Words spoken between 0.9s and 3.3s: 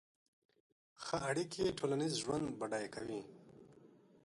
ښه اړیکې ټولنیز ژوند بډای کوي.